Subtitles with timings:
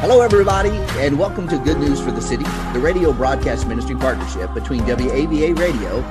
[0.00, 0.70] Hello, everybody,
[1.00, 5.58] and welcome to Good News for the City, the radio broadcast ministry partnership between WAVA
[5.58, 6.02] Radio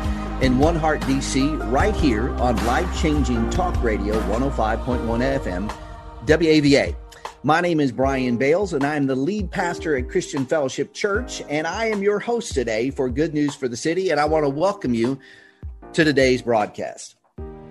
[0.42, 5.70] and One Heart DC, right here on life changing talk radio 105.1 FM,
[6.26, 6.98] WAVA.
[7.44, 11.42] My name is Brian Bales, and I am the lead pastor at Christian Fellowship Church,
[11.48, 14.44] and I am your host today for Good News for the City, and I want
[14.44, 15.18] to welcome you
[15.94, 17.16] to today's broadcast.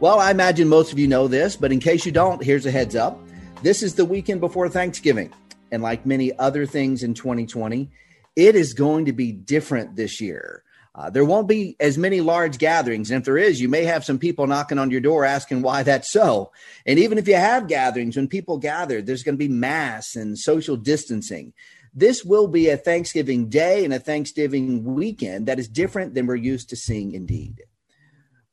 [0.01, 2.71] Well, I imagine most of you know this, but in case you don't, here's a
[2.71, 3.21] heads up.
[3.63, 5.31] This is the weekend before Thanksgiving.
[5.71, 7.91] And like many other things in 2020,
[8.37, 10.63] it is going to be different this year.
[10.95, 13.11] Uh, there won't be as many large gatherings.
[13.11, 15.83] And if there is, you may have some people knocking on your door asking why
[15.83, 16.53] that's so.
[16.87, 20.39] And even if you have gatherings, when people gather, there's going to be mass and
[20.39, 21.53] social distancing.
[21.93, 26.37] This will be a Thanksgiving day and a Thanksgiving weekend that is different than we're
[26.37, 27.63] used to seeing indeed.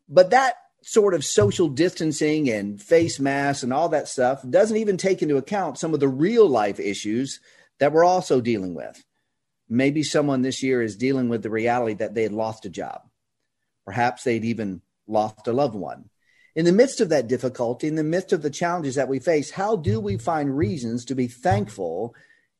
[0.09, 4.97] But that sort of social distancing and face masks and all that stuff doesn't even
[4.97, 7.39] take into account some of the real life issues
[7.79, 9.03] that we're also dealing with.
[9.69, 13.01] Maybe someone this year is dealing with the reality that they had lost a job.
[13.85, 16.09] Perhaps they'd even lost a loved one.
[16.55, 19.51] In the midst of that difficulty, in the midst of the challenges that we face,
[19.51, 22.13] how do we find reasons to be thankful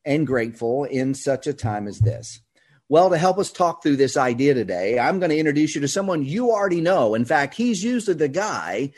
[0.04, 2.42] and grateful in such a time as this?
[2.90, 5.88] Well, to help us talk through this idea today, I'm going to introduce you to
[5.88, 7.16] someone you already know.
[7.16, 8.92] In fact, he's usually the guy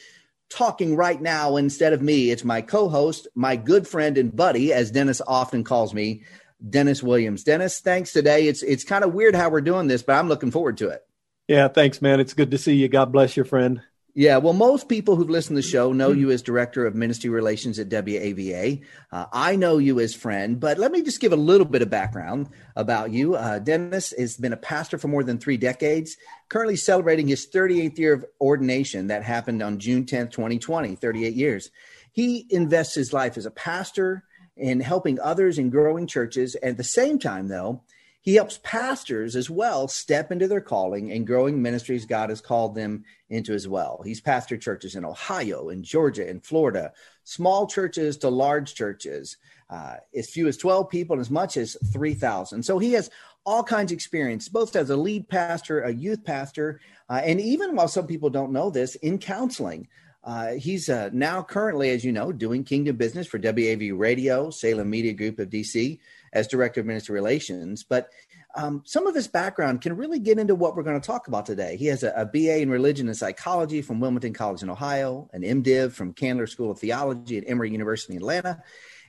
[0.49, 2.31] talking right now instead of me.
[2.31, 6.23] It's my co host, my good friend and buddy, as Dennis often calls me,
[6.67, 7.43] Dennis Williams.
[7.43, 8.47] Dennis, thanks today.
[8.47, 11.01] It's, it's kind of weird how we're doing this, but I'm looking forward to it.
[11.47, 12.19] Yeah, thanks, man.
[12.19, 12.87] It's good to see you.
[12.87, 13.81] God bless your friend.
[14.17, 17.29] Yeah, well, most people who've listened to the show know you as director of ministry
[17.29, 18.81] relations at WAVA.
[19.11, 21.89] Uh, I know you as friend, but let me just give a little bit of
[21.89, 23.35] background about you.
[23.35, 26.15] Uh, Dennis has been a pastor for more than three decades,
[26.47, 31.69] currently celebrating his 38th year of ordination that happened on June 10th, 2020, 38 years.
[32.13, 34.23] He invests his life as a pastor
[34.55, 36.55] in helping others in growing churches.
[36.63, 37.83] At the same time, though,
[38.25, 42.73] he helps pastors as well step into their calling and growing ministries God has called
[42.73, 44.01] them into as well.
[44.03, 46.91] He's pastored churches in Ohio, in Georgia, in Florida,
[47.23, 49.37] small churches to large churches,
[49.69, 52.63] uh, as few as 12 people and as much as 3,000.
[52.63, 53.11] So he has
[53.45, 57.75] all kinds of experience, both as a lead pastor, a youth pastor, uh, and even
[57.75, 59.87] while some people don't know this, in counseling.
[60.23, 64.89] Uh, he's uh, now currently, as you know, doing kingdom business for WAV Radio, Salem
[64.89, 65.99] Media Group of DC,
[66.35, 67.83] as director of ministry relations.
[67.83, 68.09] But
[68.55, 71.45] um, some of his background can really get into what we're going to talk about
[71.45, 71.77] today.
[71.77, 75.41] He has a, a, BA in religion and psychology from Wilmington College in Ohio, an
[75.41, 78.61] MDiv from Candler School of Theology at Emory University in Atlanta,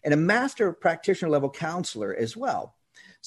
[0.05, 2.76] and a master practitioner level counselor as well.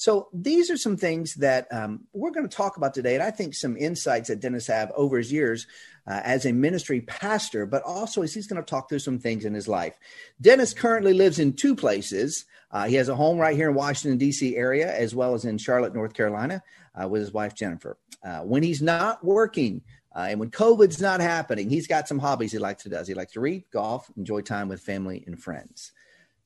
[0.00, 3.30] So these are some things that um, we're going to talk about today, and I
[3.30, 5.66] think some insights that Dennis have over his years
[6.06, 9.44] uh, as a ministry pastor, but also as he's going to talk through some things
[9.44, 9.92] in his life.
[10.40, 12.46] Dennis currently lives in two places.
[12.70, 14.56] Uh, he has a home right here in Washington, D.C.
[14.56, 16.62] area, as well as in Charlotte, North Carolina,
[16.94, 17.98] uh, with his wife, Jennifer.
[18.24, 19.82] Uh, when he's not working
[20.16, 22.98] uh, and when COVID's not happening, he's got some hobbies he likes to do.
[23.06, 25.92] He likes to read, golf, enjoy time with family and friends.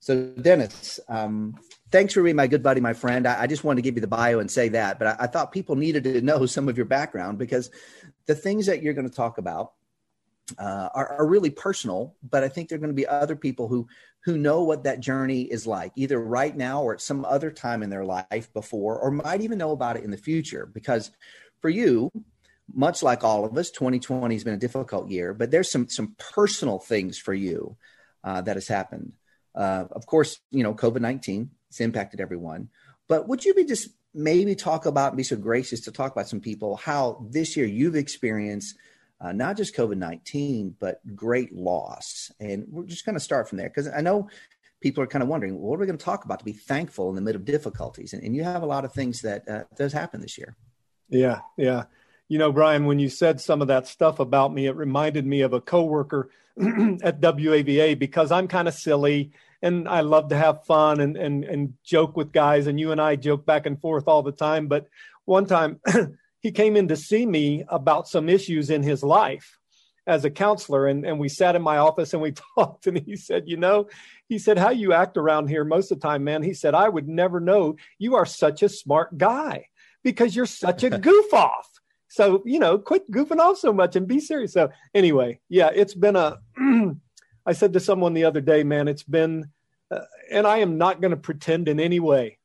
[0.05, 1.55] So, Dennis, um,
[1.89, 3.27] thanks for being my good buddy, my friend.
[3.27, 5.25] I, I, just wanted to give you the bio and say that, but I, I
[5.25, 7.71] thought people needed to know some of your background because
[8.27, 9.71] the things that you're going to talk about
[10.59, 13.67] uh, are, are, really personal, but I think there are going to be other people
[13.67, 13.87] who
[14.25, 17.81] who know what that journey is like, either right now or at some other time
[17.81, 20.67] in their life before, or might even know about it in the future.
[20.67, 21.09] Because
[21.61, 22.11] for you,
[22.71, 26.15] much like all of us, 2020 has been a difficult year, but there's some some
[26.19, 27.75] personal things for you
[28.23, 29.13] uh, that has happened.
[29.55, 32.69] Uh, of course, you know COVID 19 it's impacted everyone.
[33.07, 36.39] But would you be just maybe talk about, be so gracious to talk about some
[36.39, 38.77] people how this year you've experienced
[39.21, 42.31] uh, not just COVID 19, but great loss.
[42.39, 44.29] And we're just going to start from there because I know
[44.81, 47.09] people are kind of wondering, what are we going to talk about to be thankful
[47.09, 48.13] in the middle of difficulties?
[48.13, 50.55] And, and you have a lot of things that uh, does happen this year.
[51.09, 51.85] Yeah, yeah.
[52.27, 55.41] You know, Brian, when you said some of that stuff about me, it reminded me
[55.41, 56.29] of a coworker
[57.03, 59.31] at WAVA because I'm kind of silly
[59.61, 62.67] and I love to have fun and, and, and joke with guys.
[62.67, 64.67] And you and I joke back and forth all the time.
[64.67, 64.87] But
[65.25, 65.79] one time
[66.39, 69.57] he came in to see me about some issues in his life
[70.07, 70.87] as a counselor.
[70.87, 72.87] And, and we sat in my office and we talked.
[72.87, 73.87] And he said, You know,
[74.27, 76.43] he said, How you act around here most of the time, man.
[76.43, 79.67] He said, I would never know you are such a smart guy
[80.03, 81.69] because you're such a goof off.
[82.07, 84.53] So, you know, quit goofing off so much and be serious.
[84.53, 86.37] So, anyway, yeah, it's been a,
[87.45, 89.51] I said to someone the other day, man, it's been,
[89.91, 90.01] uh,
[90.31, 92.39] and I am not going to pretend in any way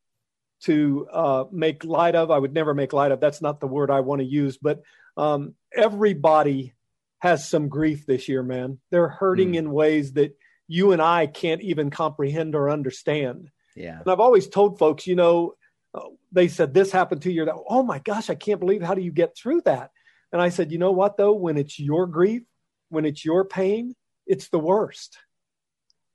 [0.62, 2.30] to uh, make light of.
[2.30, 3.20] I would never make light of.
[3.20, 4.58] That's not the word I want to use.
[4.58, 4.82] But
[5.16, 6.74] um, everybody
[7.20, 8.78] has some grief this year, man.
[8.90, 9.56] They're hurting mm.
[9.56, 10.36] in ways that
[10.68, 13.50] you and I can't even comprehend or understand.
[13.74, 13.98] Yeah.
[13.98, 15.54] And I've always told folks, you know,
[15.94, 17.46] uh, they said this happened to you.
[17.46, 19.90] That, oh my gosh, I can't believe how do you get through that?
[20.32, 22.42] And I said, you know what though, when it's your grief,
[22.88, 23.94] when it's your pain,
[24.30, 25.18] it's the worst.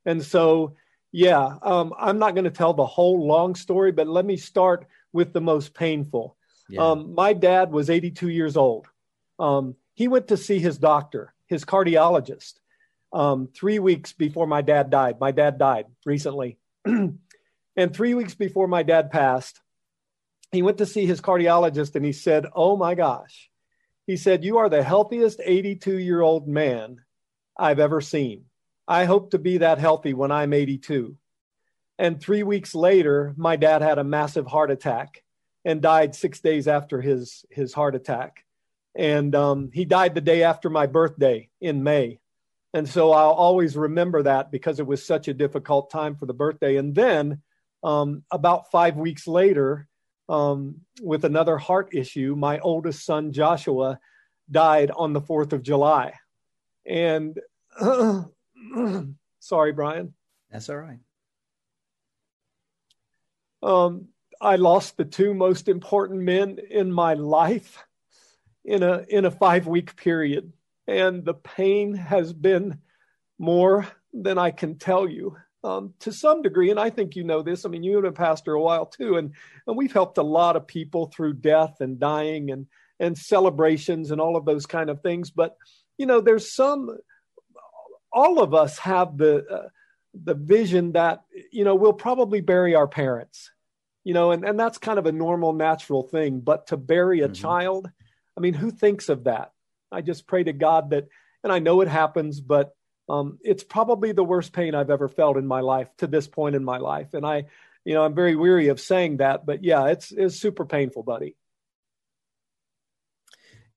[0.06, 0.74] And so,
[1.12, 4.86] yeah, um, I'm not going to tell the whole long story, but let me start
[5.12, 6.36] with the most painful.
[6.70, 6.80] Yeah.
[6.80, 8.86] Um, my dad was 82 years old.
[9.38, 12.54] Um, he went to see his doctor, his cardiologist,
[13.12, 15.20] um, three weeks before my dad died.
[15.20, 16.58] My dad died recently.
[16.84, 17.18] and
[17.92, 19.60] three weeks before my dad passed,
[20.52, 23.50] he went to see his cardiologist and he said, Oh my gosh.
[24.06, 27.00] He said, You are the healthiest 82 year old man
[27.58, 28.44] I've ever seen.
[28.88, 31.16] I hope to be that healthy when I'm 82.
[31.98, 35.22] And three weeks later, my dad had a massive heart attack
[35.64, 38.44] and died six days after his, his heart attack.
[38.94, 42.20] And um, he died the day after my birthday in May.
[42.72, 46.34] And so I'll always remember that because it was such a difficult time for the
[46.34, 46.76] birthday.
[46.76, 47.40] And then
[47.82, 49.88] um, about five weeks later,
[50.28, 53.98] um, with another heart issue, my oldest son, Joshua,
[54.50, 56.14] died on the 4th of July.
[56.88, 57.38] And
[57.80, 58.22] uh,
[59.40, 60.14] sorry, Brian.
[60.50, 60.98] That's all right.
[63.62, 64.08] Um,
[64.40, 67.84] I lost the two most important men in my life
[68.64, 70.52] in a in a five week period,
[70.86, 72.78] and the pain has been
[73.38, 75.36] more than I can tell you.
[75.64, 77.64] Um, to some degree, and I think you know this.
[77.64, 79.32] I mean, you've been a pastor a while too, and
[79.66, 82.66] and we've helped a lot of people through death and dying and
[83.00, 85.30] and celebrations and all of those kind of things.
[85.30, 85.56] But
[85.98, 86.96] you know, there's some.
[88.12, 89.68] All of us have the uh,
[90.14, 91.22] the vision that
[91.52, 93.50] you know we'll probably bury our parents
[94.06, 96.38] you know, and, and that's kind of a normal, natural thing.
[96.38, 97.32] But to bury a mm-hmm.
[97.32, 97.90] child,
[98.36, 99.50] I mean, who thinks of that?
[99.90, 101.08] I just pray to God that,
[101.42, 102.76] and I know it happens, but
[103.08, 106.54] um, it's probably the worst pain I've ever felt in my life to this point
[106.54, 107.14] in my life.
[107.14, 107.46] And I,
[107.84, 111.34] you know, I'm very weary of saying that, but yeah, it's it's super painful, buddy.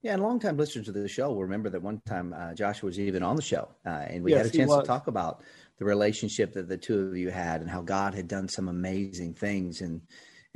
[0.01, 2.87] Yeah, and long time listeners to the show will remember that one time uh, Joshua
[2.87, 5.41] was even on the show, uh, and we yes, had a chance to talk about
[5.77, 9.33] the relationship that the two of you had and how God had done some amazing
[9.33, 9.81] things.
[9.81, 10.01] And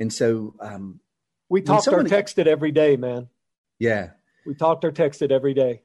[0.00, 1.00] and so um,
[1.50, 3.28] we talked someone, or texted every day, man.
[3.78, 4.10] Yeah,
[4.46, 5.82] we talked or texted every day.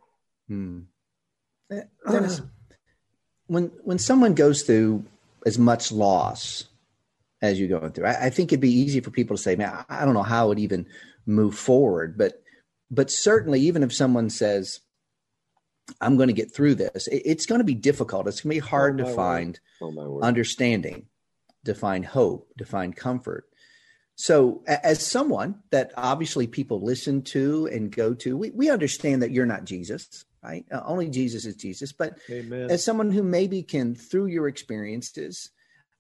[0.48, 0.82] Hmm.
[1.70, 2.42] Eh, Dennis,
[3.48, 5.04] when when someone goes through
[5.46, 6.64] as much loss
[7.42, 9.84] as you're going through, I, I think it'd be easy for people to say, "Man,
[9.90, 10.86] I don't know how it even
[11.26, 12.42] move forward," but
[12.92, 14.82] but certainly, even if someone says,
[16.02, 17.08] I'm going to get through this.
[17.12, 18.28] It's going to be difficult.
[18.28, 21.08] It's going to be hard oh, to find oh, understanding,
[21.66, 23.46] to find hope, to find comfort.
[24.16, 29.32] So, as someone that obviously people listen to and go to, we, we understand that
[29.32, 30.66] you're not Jesus, right?
[30.72, 31.94] Uh, only Jesus is Jesus.
[31.94, 32.70] But Amen.
[32.70, 35.52] as someone who maybe can, through your experiences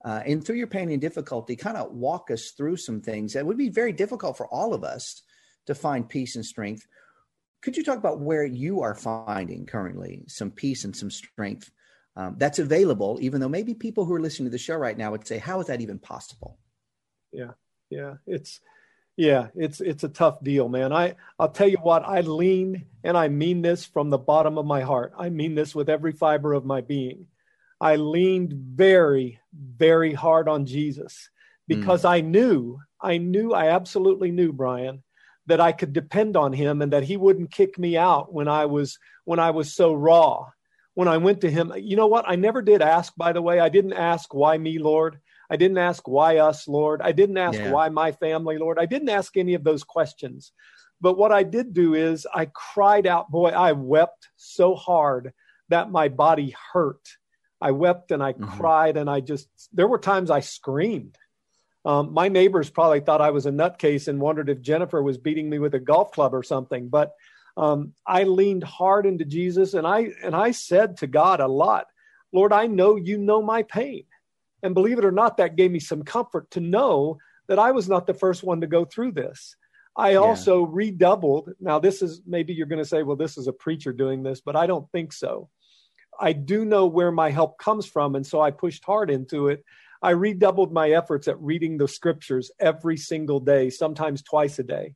[0.03, 3.45] uh, and through your pain and difficulty, kind of walk us through some things that
[3.45, 5.23] would be very difficult for all of us
[5.69, 6.85] to find peace and strength
[7.61, 11.69] could you talk about where you are finding currently some peace and some strength
[12.15, 15.11] um, that's available, even though maybe people who are listening to the show right now
[15.11, 16.57] would say, "How is that even possible?"
[17.31, 17.51] Yeah,
[17.89, 18.59] yeah, it's
[19.15, 20.91] yeah, it's it's a tough deal, man.
[20.91, 24.65] I I'll tell you what, I lean and I mean this from the bottom of
[24.65, 25.13] my heart.
[25.17, 27.27] I mean this with every fiber of my being.
[27.81, 31.29] I leaned very, very hard on Jesus
[31.67, 32.09] because mm.
[32.09, 35.03] I knew, I knew, I absolutely knew, Brian,
[35.49, 38.65] that I could depend on him and that he wouldn't kick me out when I
[38.65, 40.47] was when I was so raw.
[40.93, 42.25] When I went to him, you know what?
[42.27, 43.59] I never did ask, by the way.
[43.59, 45.19] I didn't ask why me, Lord.
[45.49, 47.01] I didn't ask why us, Lord.
[47.01, 47.71] I didn't ask yeah.
[47.71, 48.77] why my family, Lord.
[48.79, 50.51] I didn't ask any of those questions.
[51.01, 55.31] But what I did do is I cried out, boy, I wept so hard
[55.69, 57.07] that my body hurt.
[57.61, 58.57] I wept and I mm-hmm.
[58.57, 61.17] cried and I just, there were times I screamed.
[61.89, 65.49] Um, my neighbors probably thought I was a nutcase and wondered if Jennifer was beating
[65.49, 66.87] me with a golf club or something.
[66.87, 67.15] But
[67.57, 71.87] um, I leaned hard into Jesus and I and I said to God a lot,
[72.31, 74.03] Lord, I know you know my pain.
[74.61, 77.17] And believe it or not, that gave me some comfort to know
[77.47, 79.55] that I was not the first one to go through this.
[79.97, 80.17] I yeah.
[80.17, 81.53] also redoubled.
[81.59, 84.41] Now, this is maybe you're going to say, well, this is a preacher doing this,
[84.41, 85.49] but I don't think so.
[86.19, 88.15] I do know where my help comes from.
[88.15, 89.65] And so I pushed hard into it.
[90.01, 94.95] I redoubled my efforts at reading the scriptures every single day, sometimes twice a day.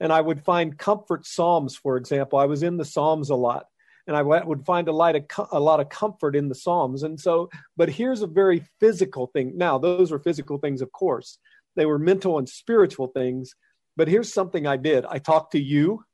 [0.00, 2.38] And I would find comfort Psalms, for example.
[2.38, 3.66] I was in the Psalms a lot
[4.08, 7.02] and I would find a lot of a lot of comfort in the Psalms.
[7.02, 9.52] And so, but here's a very physical thing.
[9.56, 11.38] Now, those were physical things, of course.
[11.76, 13.54] They were mental and spiritual things.
[13.96, 15.04] But here's something I did.
[15.04, 16.04] I talked to you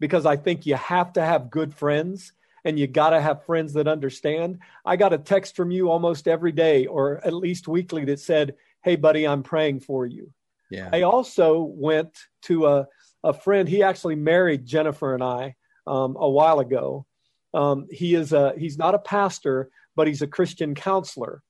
[0.00, 2.32] because I think you have to have good friends
[2.64, 4.58] and you got to have friends that understand.
[4.84, 8.54] I got a text from you almost every day or at least weekly that said,
[8.82, 10.32] "Hey buddy, I'm praying for you."
[10.70, 10.90] Yeah.
[10.92, 12.88] I also went to a
[13.24, 13.68] a friend.
[13.68, 17.06] He actually married Jennifer and I um, a while ago.
[17.54, 21.42] Um, he is a he's not a pastor, but he's a Christian counselor.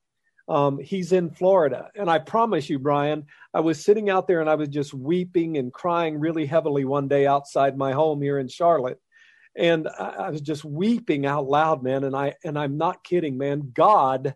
[0.49, 4.49] Um, he's in Florida, and I promise you, Brian, I was sitting out there and
[4.49, 8.49] I was just weeping and crying really heavily one day outside my home here in
[8.49, 8.99] Charlotte,
[9.59, 12.05] and I, I was just weeping out loud, man.
[12.05, 13.73] And I and I'm not kidding, man.
[13.75, 14.35] God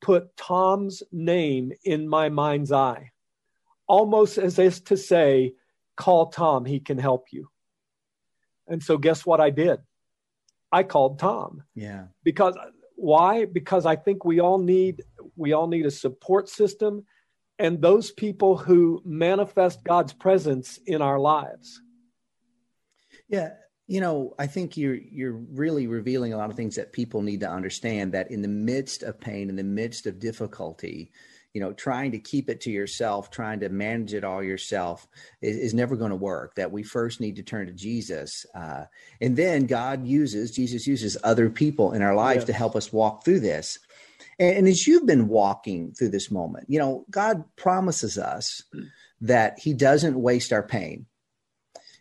[0.00, 3.10] put Tom's name in my mind's eye,
[3.86, 5.54] almost as if to say,
[5.96, 7.48] "Call Tom; he can help you."
[8.68, 9.80] And so guess what I did?
[10.70, 11.64] I called Tom.
[11.74, 12.06] Yeah.
[12.22, 12.56] Because
[12.96, 13.44] why?
[13.44, 15.02] Because I think we all need
[15.36, 17.04] we all need a support system
[17.58, 21.80] and those people who manifest God's presence in our lives.
[23.28, 23.50] Yeah,
[23.86, 27.40] you know, I think you're you're really revealing a lot of things that people need
[27.40, 31.10] to understand that in the midst of pain, in the midst of difficulty,
[31.52, 35.06] you know trying to keep it to yourself trying to manage it all yourself
[35.40, 38.84] is, is never going to work that we first need to turn to jesus uh,
[39.20, 42.46] and then god uses jesus uses other people in our lives yes.
[42.46, 43.78] to help us walk through this
[44.38, 48.62] and, and as you've been walking through this moment you know god promises us
[49.20, 51.06] that he doesn't waste our pain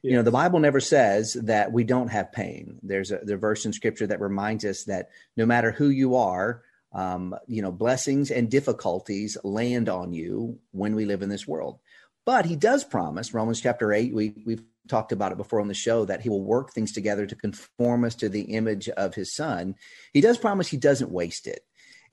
[0.04, 3.74] you know the bible never says that we don't have pain there's a, verse in
[3.74, 8.52] scripture that reminds us that no matter who you are um, you know, blessings and
[8.52, 11.80] difficulties land on you when we live in this world.
[12.26, 15.74] But he does promise, Romans chapter 8, we, we've talked about it before on the
[15.74, 19.34] show, that he will work things together to conform us to the image of his
[19.34, 19.76] son.
[20.14, 21.62] He does promise he doesn't waste it.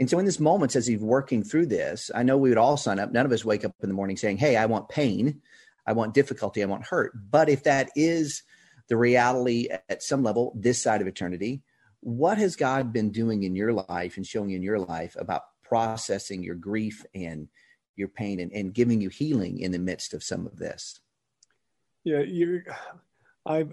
[0.00, 2.76] And so in this moment, as he's working through this, I know we would all
[2.76, 3.11] sign up.
[3.11, 5.42] None of us wake up in the morning saying, Hey, I want pain,
[5.88, 7.12] I want difficulty, I want hurt.
[7.30, 8.42] But if that is
[8.88, 11.62] the reality at some level, this side of eternity,
[12.00, 16.42] what has God been doing in your life and showing in your life about processing
[16.42, 17.49] your grief and
[17.97, 21.00] your pain and, and giving you healing in the midst of some of this?
[22.04, 22.62] Yeah, you
[23.47, 23.66] I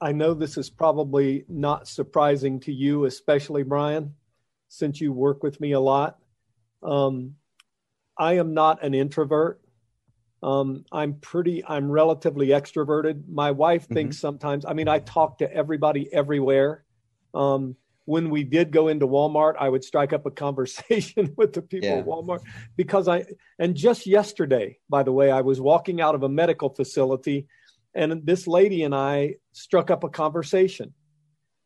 [0.00, 4.14] I know this is probably not surprising to you, especially Brian,
[4.68, 6.18] since you work with me a lot.
[6.84, 7.34] Um,
[8.16, 9.60] I am not an introvert.
[10.42, 13.28] Um, I'm pretty, I'm relatively extroverted.
[13.28, 13.94] My wife mm-hmm.
[13.94, 16.84] thinks sometimes, I mean, I talk to everybody everywhere.
[17.34, 21.62] Um, when we did go into Walmart, I would strike up a conversation with the
[21.62, 21.96] people yeah.
[21.96, 22.40] at Walmart
[22.76, 23.24] because I,
[23.58, 27.46] and just yesterday, by the way, I was walking out of a medical facility
[27.94, 30.94] and this lady and I struck up a conversation.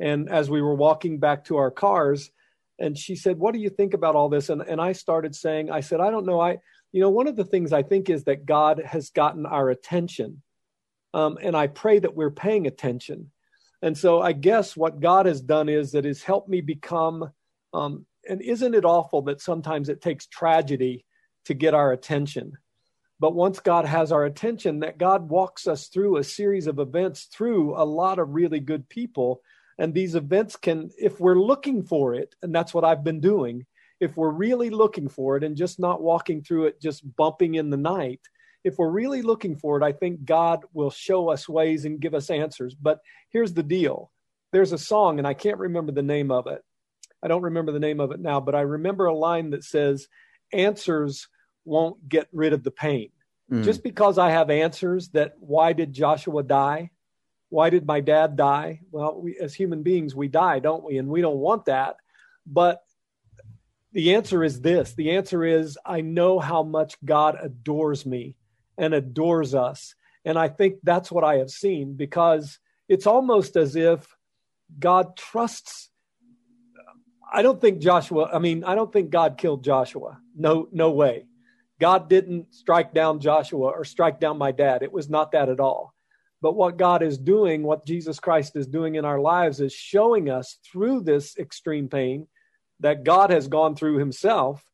[0.00, 2.30] And as we were walking back to our cars,
[2.78, 4.48] and she said, What do you think about all this?
[4.48, 6.40] And, and I started saying, I said, I don't know.
[6.40, 6.58] I,
[6.92, 10.42] you know, one of the things I think is that God has gotten our attention.
[11.14, 13.30] Um, and I pray that we're paying attention.
[13.80, 17.30] And so I guess what God has done is that has helped me become,
[17.74, 21.04] um, and isn't it awful that sometimes it takes tragedy
[21.46, 22.52] to get our attention?
[23.18, 27.24] But once God has our attention, that God walks us through a series of events
[27.24, 29.42] through a lot of really good people.
[29.78, 33.64] And these events can, if we're looking for it, and that's what I've been doing,
[34.02, 37.70] if we're really looking for it and just not walking through it, just bumping in
[37.70, 38.20] the night,
[38.64, 42.12] if we're really looking for it, I think God will show us ways and give
[42.12, 42.74] us answers.
[42.74, 42.98] But
[43.30, 44.10] here's the deal
[44.50, 46.62] there's a song, and I can't remember the name of it.
[47.22, 50.08] I don't remember the name of it now, but I remember a line that says,
[50.52, 51.28] Answers
[51.64, 53.10] won't get rid of the pain.
[53.50, 53.62] Mm.
[53.62, 56.90] Just because I have answers that why did Joshua die?
[57.50, 58.80] Why did my dad die?
[58.90, 60.98] Well, we, as human beings, we die, don't we?
[60.98, 61.96] And we don't want that.
[62.46, 62.82] But
[63.92, 68.36] the answer is this the answer is I know how much God adores me
[68.78, 69.94] and adores us.
[70.24, 72.58] And I think that's what I have seen because
[72.88, 74.06] it's almost as if
[74.78, 75.90] God trusts.
[77.32, 80.20] I don't think Joshua, I mean, I don't think God killed Joshua.
[80.36, 81.26] No, no way.
[81.80, 84.82] God didn't strike down Joshua or strike down my dad.
[84.82, 85.94] It was not that at all.
[86.40, 90.28] But what God is doing, what Jesus Christ is doing in our lives, is showing
[90.30, 92.26] us through this extreme pain
[92.80, 94.64] that God has gone through himself,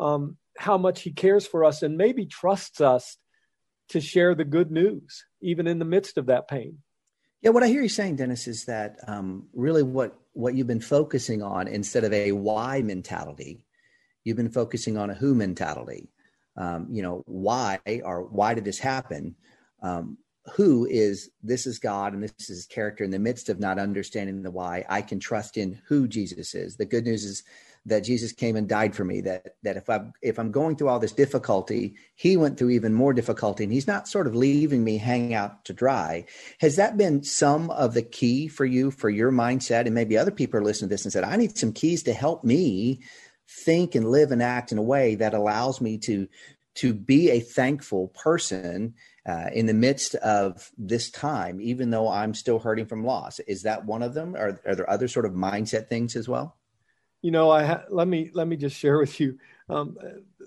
[0.00, 3.16] um, how much he cares for us and maybe trusts us
[3.90, 6.78] to share the good news, even in the midst of that pain.
[7.42, 10.80] Yeah, what I hear you saying, Dennis, is that um, really what what you've been
[10.80, 13.60] focusing on instead of a why mentality,
[14.24, 16.10] you've been focusing on a who mentality.
[16.56, 19.36] Um, you know, why or why did this happen?
[19.82, 20.18] Um,
[20.54, 23.78] who is this is God and this is his character in the midst of not
[23.78, 24.84] understanding the why.
[24.88, 26.76] I can trust in who Jesus is.
[26.76, 27.42] The good news is
[27.86, 29.20] that Jesus came and died for me.
[29.20, 32.92] That that if I'm if I'm going through all this difficulty, he went through even
[32.92, 36.24] more difficulty, and he's not sort of leaving me hang out to dry.
[36.60, 39.86] Has that been some of the key for you for your mindset?
[39.86, 42.12] And maybe other people are listening to this and said, I need some keys to
[42.12, 43.00] help me
[43.48, 46.28] think and live and act in a way that allows me to
[46.74, 48.94] to be a thankful person
[49.28, 53.38] uh, in the midst of this time, even though I'm still hurting from loss.
[53.40, 54.34] Is that one of them?
[54.34, 56.56] Are, are there other sort of mindset things as well?
[57.22, 59.96] you know, I ha- let me let me just share with you um,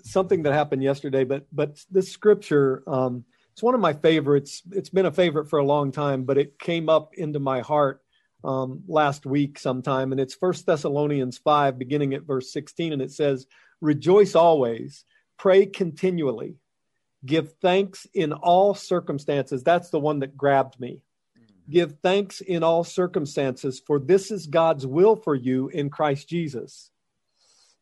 [0.02, 1.24] something that happened yesterday.
[1.24, 4.62] But but this scripture, um, it's one of my favorites.
[4.70, 8.02] It's been a favorite for a long time, but it came up into my heart
[8.44, 13.12] um, last week sometime, and it's First Thessalonians five, beginning at verse sixteen, and it
[13.12, 13.46] says,
[13.80, 15.04] "Rejoice always,
[15.38, 16.56] pray continually,
[17.24, 21.02] give thanks in all circumstances." That's the one that grabbed me.
[21.70, 26.90] Give thanks in all circumstances, for this is God's will for you in Christ Jesus.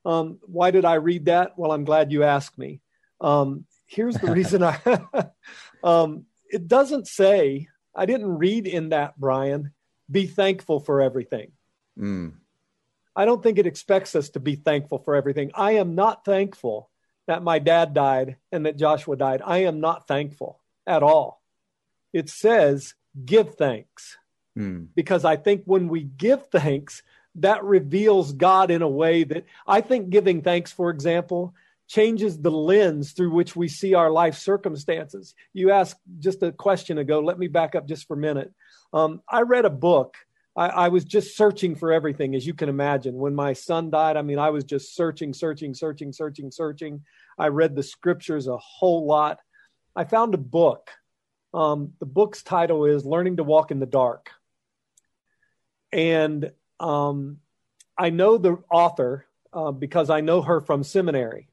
[0.04, 1.58] Um, why did I read that?
[1.58, 2.80] Well, I'm glad you asked me.
[3.20, 4.78] Um, here's the reason I.
[5.84, 9.72] um, it doesn't say, I didn't read in that, Brian,
[10.10, 11.52] be thankful for everything.
[11.98, 12.34] Mm.
[13.14, 15.52] I don't think it expects us to be thankful for everything.
[15.54, 16.89] I am not thankful
[17.30, 19.40] that my dad died and that Joshua died.
[19.44, 21.40] I am not thankful at all.
[22.12, 22.94] It says,
[23.24, 24.18] give thanks.
[24.56, 24.86] Hmm.
[24.96, 27.04] Because I think when we give thanks,
[27.36, 31.54] that reveals God in a way that I think giving thanks, for example,
[31.86, 35.36] changes the lens through which we see our life circumstances.
[35.52, 37.20] You asked just a question ago.
[37.20, 38.52] Let me back up just for a minute.
[38.92, 40.16] Um, I read a book.
[40.56, 43.14] I, I, was just searching for everything, as you can imagine.
[43.14, 47.02] When my son died, I mean, I was just searching, searching, searching, searching, searching.
[47.40, 49.40] I read the scriptures a whole lot.
[49.96, 50.90] I found a book
[51.52, 54.30] um, the book's title is Learning to Walk in the Dark.
[55.92, 57.38] And um,
[57.98, 61.48] I know the author uh, because I know her from seminary.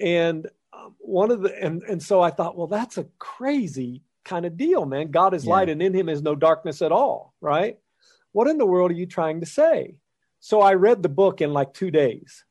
[0.00, 4.46] And um, one of the, and, and so I thought, well, that's a crazy kind
[4.46, 5.10] of deal, man.
[5.10, 5.50] God is yeah.
[5.50, 7.78] light and in him is no darkness at all, right?
[8.32, 9.96] What in the world are you trying to say?
[10.40, 12.44] So I read the book in like two days.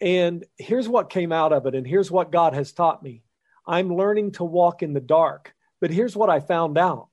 [0.00, 3.22] And here's what came out of it, and here's what God has taught me
[3.66, 7.08] I'm learning to walk in the dark but here's what I found out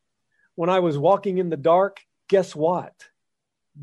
[0.56, 2.93] when I was walking in the dark guess what?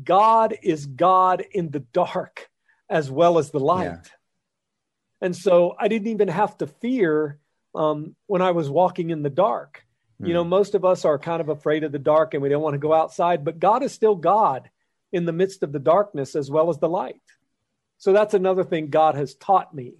[0.03, 2.49] God is God in the dark
[2.89, 3.85] as well as the light.
[3.85, 4.01] Yeah.
[5.21, 7.39] And so I didn't even have to fear
[7.73, 9.85] um, when I was walking in the dark.
[10.21, 10.27] Mm.
[10.27, 10.49] You know, hmm.
[10.49, 12.79] most of us are kind of afraid of the dark and we don't want to
[12.79, 14.69] go outside, but God is still God
[15.13, 17.21] in the midst of the darkness as well as the light.
[18.03, 19.93] So that's another thing God has taught me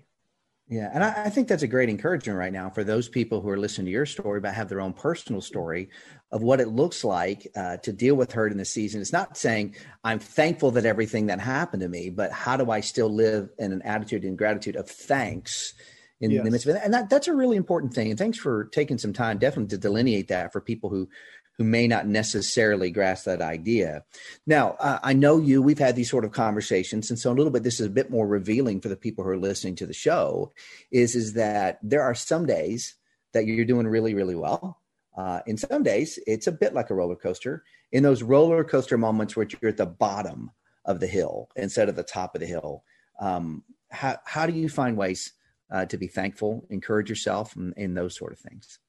[0.70, 3.50] yeah, and I, I, think that's a great encouragement right now for those people who
[3.50, 5.90] are listening to your story, but have their own personal story
[6.32, 9.02] of what it looks like uh, to deal with hurt in the season.
[9.02, 12.80] It's not saying I'm thankful that everything that happened to me, but how do I
[12.80, 15.74] still live in an attitude and gratitude of thanks
[16.22, 16.44] in yes.
[16.44, 16.82] the midst of it?
[16.84, 18.10] And that, that's a really important thing.
[18.10, 21.10] And thanks for taking some time, definitely to delineate that for people who
[21.58, 24.04] who may not necessarily grasp that idea.
[24.48, 27.10] Now, uh, I know you, we've had these sort of conversations.
[27.10, 29.30] And so a little bit, this is a bit more revealing for the people who
[29.30, 30.52] are listening to the show
[30.92, 32.96] is, is that there are some days
[33.34, 34.80] that you're doing really, really well.
[35.16, 37.64] Uh, in some days, it's a bit like a roller coaster.
[37.92, 40.50] In those roller coaster moments where you're at the bottom
[40.86, 42.84] of the hill instead of the top of the hill,
[43.20, 45.34] um, how, how do you find ways
[45.72, 48.80] uh, to be thankful, encourage yourself, and, and those sort of things?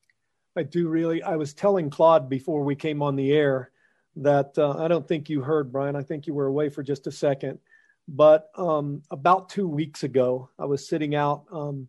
[0.56, 1.22] I do really.
[1.22, 3.70] I was telling Claude before we came on the air
[4.16, 5.96] that uh, I don't think you heard, Brian.
[5.96, 7.58] I think you were away for just a second.
[8.06, 11.88] But um, about two weeks ago, I was sitting out um,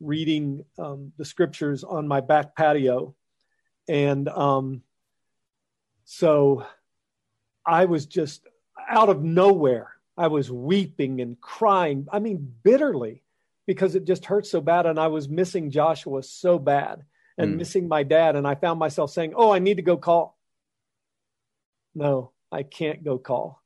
[0.00, 3.14] reading um, the scriptures on my back patio.
[3.88, 4.82] And um,
[6.04, 6.66] so
[7.64, 8.46] I was just
[8.88, 9.94] out of nowhere.
[10.16, 12.08] I was weeping and crying.
[12.12, 13.22] I mean, bitterly
[13.66, 14.86] because it just hurt so bad.
[14.86, 17.04] And I was missing Joshua so bad
[17.40, 17.58] and mm.
[17.58, 18.36] missing my dad.
[18.36, 20.36] And I found myself saying, Oh, I need to go call.
[21.94, 23.60] No, I can't go call.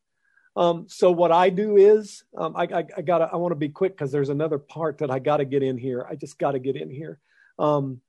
[0.57, 3.69] Um, so what I do is um, I, I, I, gotta I want to be
[3.69, 6.07] quick because there's another part that I got to get in here.
[6.09, 7.19] I just got to get in here.
[7.59, 8.01] Um,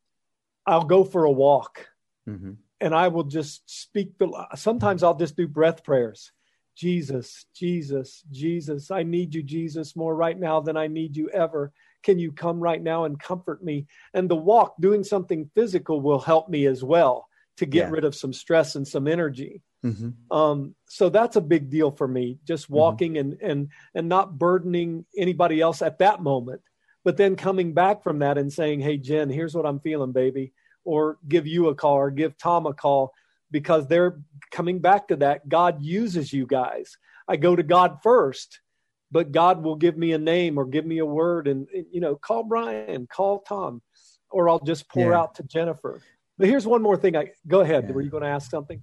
[0.66, 1.88] I'll go for a walk,
[2.28, 2.54] mm-hmm.
[2.80, 4.48] and I will just speak the.
[4.56, 6.32] Sometimes I'll just do breath prayers.
[6.76, 11.72] Jesus, Jesus, Jesus, I need you, Jesus, more right now than I need you ever.
[12.06, 13.88] Can you come right now and comfort me?
[14.14, 17.90] And the walk, doing something physical, will help me as well to get yeah.
[17.90, 19.64] rid of some stress and some energy.
[19.84, 20.36] Mm-hmm.
[20.36, 22.38] Um, so that's a big deal for me.
[22.46, 22.76] Just mm-hmm.
[22.76, 23.32] walking mm-hmm.
[23.32, 26.62] and and and not burdening anybody else at that moment,
[27.04, 30.54] but then coming back from that and saying, "Hey, Jen, here's what I'm feeling, baby,"
[30.84, 33.14] or give you a call or give Tom a call
[33.50, 34.20] because they're
[34.52, 35.50] coming back to that.
[35.50, 36.98] God uses you guys.
[37.28, 38.60] I go to God first,
[39.16, 42.18] but God will give me a name or give me a word, and you know,
[42.18, 43.82] call Brian, call Tom,
[44.30, 45.20] or I'll just pour yeah.
[45.20, 46.02] out to Jennifer.
[46.38, 47.16] But here's one more thing.
[47.16, 47.86] I go ahead.
[47.88, 47.94] Yeah.
[47.94, 48.82] Were you going to ask something?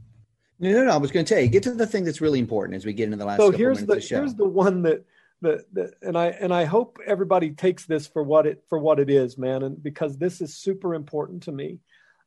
[0.59, 0.91] No, no, no.
[0.93, 2.95] I was going to tell you, get to the thing that's really important as we
[2.95, 3.41] get into the last.
[3.41, 5.05] So here's the, the here's the one that
[5.43, 9.01] the, the and I and I hope everybody takes this for what it for what
[9.01, 11.81] it is, man, and because this is super important to me.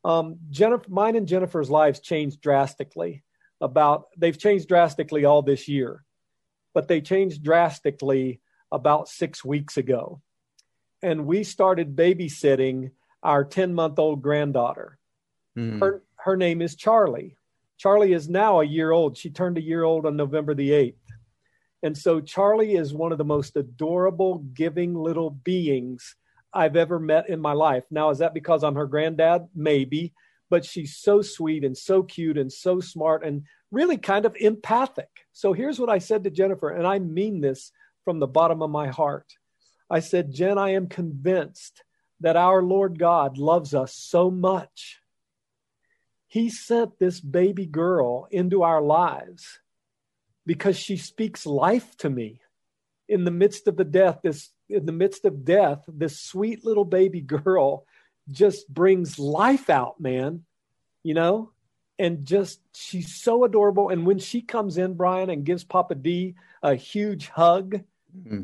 [0.04, 3.24] Um, Jennifer, mine and Jennifer's lives changed drastically.
[3.62, 6.04] About they've changed drastically all this year,
[6.76, 8.40] but they changed drastically
[8.72, 10.22] about six weeks ago,
[11.02, 12.92] and we started babysitting
[13.24, 15.00] our ten month old granddaughter.
[15.58, 15.80] Mm.
[15.80, 17.38] Her her name is Charlie
[17.78, 19.18] Charlie is now a year old.
[19.18, 20.96] She turned a year old on November the 8th.
[21.84, 26.16] And so Charlie is one of the most adorable, giving little beings
[26.54, 27.84] I've ever met in my life.
[27.92, 29.48] Now, is that because I'm her granddad?
[29.54, 30.14] Maybe.
[30.50, 35.25] But she's so sweet and so cute and so smart and really kind of empathic.
[35.36, 37.72] So here's what I said to Jennifer, and I mean this
[38.04, 39.38] from the bottom of my heart.
[39.90, 41.84] I said, Jen, I am convinced
[42.22, 45.00] that our Lord God loves us so much
[46.36, 49.62] he sent this baby girl into our lives
[50.46, 52.42] because she speaks life to me
[53.08, 56.84] in the midst of the death this in the midst of death this sweet little
[56.84, 57.86] baby girl
[58.30, 60.44] just brings life out man
[61.04, 61.52] you know
[61.98, 66.36] and just she's so adorable and when she comes in brian and gives papa d
[66.64, 67.82] a huge hug
[68.18, 68.42] mm-hmm.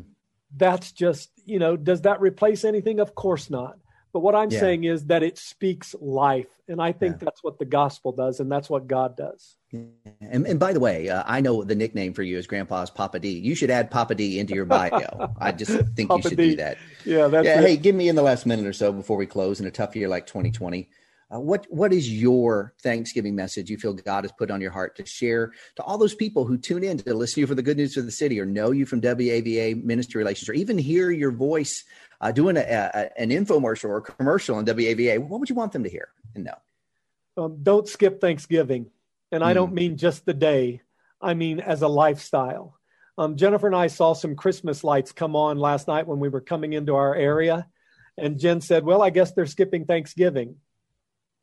[0.56, 3.76] that's just you know does that replace anything of course not
[4.12, 4.60] but what I'm yeah.
[4.60, 6.48] saying is that it speaks life.
[6.68, 7.24] And I think yeah.
[7.24, 9.56] that's what the gospel does, and that's what God does.
[9.72, 13.18] And, and by the way, uh, I know the nickname for you is Grandpa's Papa
[13.18, 13.30] D.
[13.30, 15.34] You should add Papa D into your bio.
[15.38, 16.50] I just think you should D.
[16.50, 16.78] do that.
[17.04, 17.60] Yeah, that's yeah.
[17.60, 17.68] It.
[17.68, 19.96] Hey, give me in the last minute or so before we close in a tough
[19.96, 20.88] year like 2020.
[21.32, 24.96] Uh, what what is your Thanksgiving message you feel God has put on your heart
[24.96, 27.62] to share to all those people who tune in to listen to you for the
[27.62, 31.10] good news of the city, or know you from WAVA Ministry Relations, or even hear
[31.10, 31.84] your voice
[32.20, 35.18] uh, doing a, a, an infomercial or commercial on WAVA?
[35.20, 37.42] What would you want them to hear and know?
[37.42, 38.90] Um, don't skip Thanksgiving,
[39.30, 39.76] and I don't hmm.
[39.76, 40.82] mean just the day.
[41.20, 42.78] I mean as a lifestyle.
[43.16, 46.40] Um, Jennifer and I saw some Christmas lights come on last night when we were
[46.40, 47.66] coming into our area,
[48.18, 50.56] and Jen said, "Well, I guess they're skipping Thanksgiving."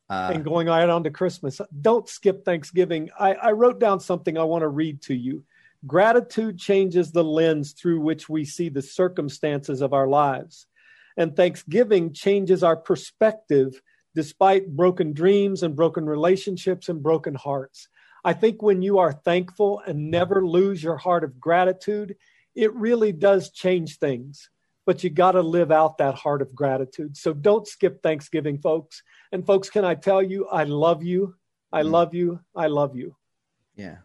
[0.10, 1.62] Uh, and going right on to Christmas.
[1.82, 3.10] Don't skip Thanksgiving.
[3.20, 5.44] I, I wrote down something I want to read to you.
[5.86, 10.68] Gratitude changes the lens through which we see the circumstances of our lives.
[11.16, 13.82] And Thanksgiving changes our perspective
[14.16, 17.88] despite broken dreams and broken relationships and broken hearts.
[18.26, 22.16] I think when you are thankful and never lose your heart of gratitude,
[22.56, 24.50] it really does change things
[24.90, 27.16] but you got to live out that heart of gratitude.
[27.16, 29.04] So don't skip Thanksgiving, folks.
[29.32, 31.36] And folks, can I tell you, I love you.
[31.72, 31.92] I mm.
[31.92, 32.40] love you.
[32.56, 33.16] I love you.
[33.76, 33.98] Yeah.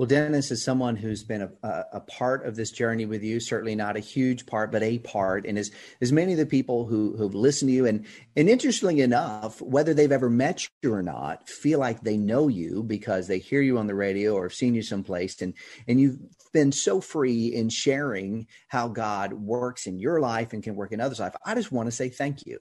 [0.00, 3.38] Well, Dennis is someone who's been a, a, a, part of this journey with you.
[3.38, 5.44] Certainly not a huge part, but a part.
[5.44, 9.02] And as as many of the people who who've listened to you, and and interestingly
[9.02, 13.38] enough, whether they've ever met you or not, feel like they know you because they
[13.38, 15.52] hear you on the radio or have seen you someplace, and
[15.86, 16.18] and you've
[16.54, 21.02] been so free in sharing how God works in your life and can work in
[21.02, 21.36] others' life.
[21.44, 22.58] I just want to say thank you.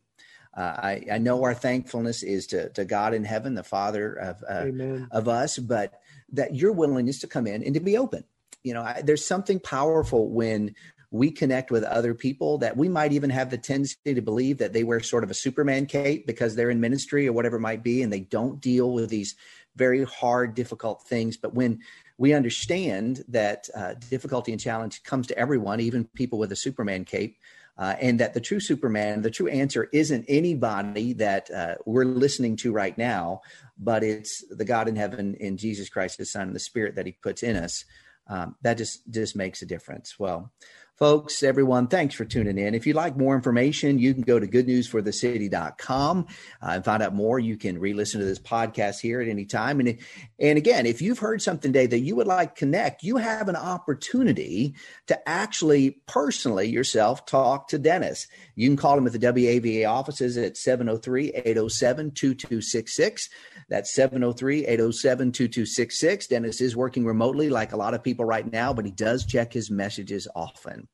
[0.55, 4.43] Uh, I, I, know our thankfulness is to, to God in heaven, the Father of
[4.49, 4.65] uh,
[5.12, 8.23] of us, but that your willingness to come in and to be open.
[8.63, 10.75] You know, I, there's something powerful when
[11.12, 14.73] we connect with other people that we might even have the tendency to believe that
[14.73, 17.83] they wear sort of a Superman cape because they're in ministry or whatever it might
[17.83, 19.35] be, and they don't deal with these
[19.75, 21.38] very hard, difficult things.
[21.38, 21.79] But when
[22.17, 27.05] we understand that uh, difficulty and challenge comes to everyone, even people with a Superman
[27.05, 27.38] cape,
[27.80, 32.58] uh, and that the true Superman, the true answer isn't anybody that uh, we're listening
[32.58, 33.42] to right now,
[33.80, 37.06] but it's the God in heaven in Jesus Christ, His Son, and the Spirit that
[37.06, 37.86] He puts in us.
[38.28, 40.20] Um, that just just makes a difference.
[40.20, 40.52] Well,
[40.99, 42.75] Folks, everyone, thanks for tuning in.
[42.75, 46.27] If you'd like more information, you can go to goodnewsforthecity.com
[46.62, 47.39] uh, and find out more.
[47.39, 49.79] You can re listen to this podcast here at any time.
[49.79, 49.97] And,
[50.39, 53.55] and again, if you've heard something today that you would like connect, you have an
[53.55, 54.75] opportunity
[55.07, 58.27] to actually personally yourself talk to Dennis.
[58.55, 63.29] You can call him at the WAVA offices at 703 807 2266.
[63.69, 66.27] That's 703 807 2266.
[66.27, 69.53] Dennis is working remotely like a lot of people right now, but he does check
[69.53, 70.88] his messages often.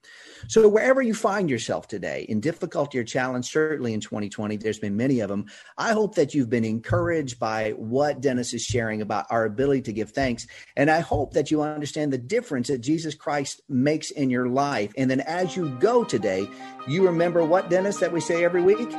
[0.48, 4.96] So, wherever you find yourself today, in difficulty or challenge, certainly in 2020, there's been
[4.96, 5.46] many of them.
[5.78, 9.94] I hope that you've been encouraged by what Dennis is sharing about our ability to
[9.94, 10.46] give thanks.
[10.76, 14.94] And I hope that you understand the difference that Jesus Christ makes in your life.
[14.98, 16.48] And then as you go today,
[16.88, 18.90] you remember what, Dennis, that we say every week?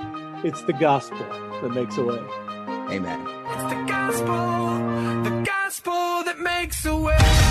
[0.44, 2.18] It's the gospel that makes a way.
[2.90, 3.20] Amen.
[3.46, 5.92] It's the gospel, the gospel
[6.24, 7.45] that makes a way.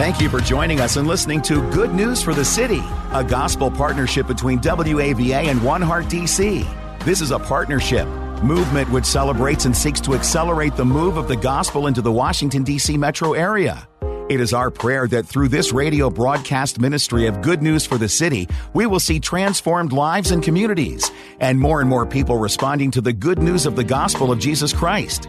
[0.00, 2.80] Thank you for joining us and listening to Good News for the City,
[3.12, 6.64] a gospel partnership between WAVA and One Heart DC.
[7.04, 8.08] This is a partnership
[8.42, 12.62] movement which celebrates and seeks to accelerate the move of the gospel into the Washington,
[12.62, 12.96] D.C.
[12.96, 13.86] metro area.
[14.30, 18.08] It is our prayer that through this radio broadcast ministry of good news for the
[18.08, 21.10] city, we will see transformed lives and communities,
[21.40, 24.72] and more and more people responding to the good news of the gospel of Jesus
[24.72, 25.28] Christ.